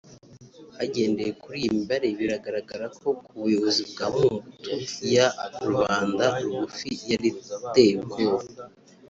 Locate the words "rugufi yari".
6.43-7.27